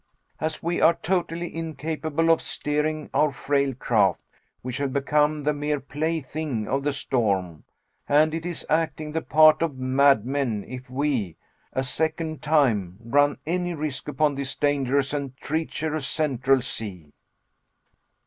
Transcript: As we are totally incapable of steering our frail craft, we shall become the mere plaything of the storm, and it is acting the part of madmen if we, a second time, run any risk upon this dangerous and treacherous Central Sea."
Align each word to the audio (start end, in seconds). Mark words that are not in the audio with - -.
As 0.39 0.63
we 0.63 0.81
are 0.81 0.95
totally 0.95 1.55
incapable 1.55 2.31
of 2.31 2.41
steering 2.41 3.11
our 3.13 3.31
frail 3.31 3.75
craft, 3.75 4.19
we 4.63 4.71
shall 4.71 4.87
become 4.87 5.43
the 5.43 5.53
mere 5.53 5.79
plaything 5.79 6.67
of 6.67 6.81
the 6.81 6.91
storm, 6.91 7.65
and 8.09 8.33
it 8.33 8.43
is 8.43 8.65
acting 8.67 9.11
the 9.11 9.21
part 9.21 9.61
of 9.61 9.77
madmen 9.77 10.63
if 10.67 10.89
we, 10.89 11.37
a 11.73 11.83
second 11.83 12.41
time, 12.41 12.97
run 12.99 13.37
any 13.45 13.75
risk 13.75 14.07
upon 14.07 14.33
this 14.33 14.55
dangerous 14.55 15.13
and 15.13 15.37
treacherous 15.37 16.07
Central 16.07 16.63
Sea." 16.63 17.13